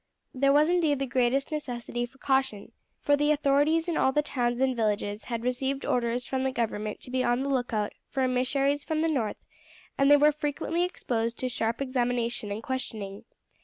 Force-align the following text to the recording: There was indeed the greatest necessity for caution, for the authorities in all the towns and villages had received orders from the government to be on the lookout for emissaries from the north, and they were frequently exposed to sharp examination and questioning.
There 0.33 0.51
was 0.51 0.67
indeed 0.67 0.97
the 0.97 1.05
greatest 1.05 1.51
necessity 1.51 2.07
for 2.07 2.17
caution, 2.17 2.71
for 3.03 3.15
the 3.15 3.29
authorities 3.31 3.87
in 3.87 3.97
all 3.97 4.11
the 4.11 4.23
towns 4.23 4.59
and 4.59 4.75
villages 4.75 5.25
had 5.25 5.43
received 5.43 5.85
orders 5.85 6.25
from 6.25 6.43
the 6.43 6.51
government 6.51 7.01
to 7.01 7.11
be 7.11 7.23
on 7.23 7.43
the 7.43 7.49
lookout 7.49 7.93
for 8.09 8.21
emissaries 8.21 8.83
from 8.83 9.03
the 9.03 9.07
north, 9.11 9.37
and 9.99 10.09
they 10.09 10.17
were 10.17 10.31
frequently 10.31 10.81
exposed 10.83 11.37
to 11.37 11.49
sharp 11.49 11.83
examination 11.83 12.51
and 12.51 12.63
questioning. 12.63 13.25